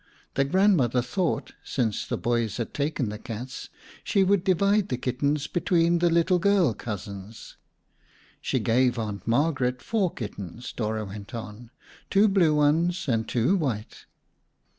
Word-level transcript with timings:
The 0.33 0.45
grandmother 0.45 1.03
thought, 1.03 1.53
since 1.63 2.07
the 2.07 2.17
boys 2.17 2.57
had 2.57 2.73
taken 2.73 3.09
the 3.09 3.19
cats, 3.19 3.69
she 4.03 4.23
would 4.23 4.43
divide 4.43 4.89
the 4.89 4.97
kittens 4.97 5.45
between 5.45 5.99
the 5.99 6.09
little 6.09 6.39
girl 6.39 6.73
cousins. 6.73 7.55
"She 8.41 8.57
gave 8.57 8.97
Aunt 8.97 9.27
Margaret 9.27 9.79
four 9.79 10.11
kittens," 10.11 10.73
Dora 10.73 11.05
went 11.05 11.35
on, 11.35 11.69
"two 12.09 12.27
blue 12.27 12.55
ones 12.55 13.07
and 13.07 13.27
two 13.27 13.55
white." 13.55 14.07